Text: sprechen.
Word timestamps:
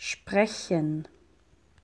sprechen. 0.00 1.06